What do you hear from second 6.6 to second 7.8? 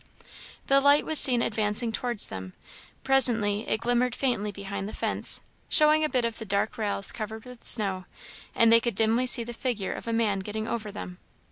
rails covered with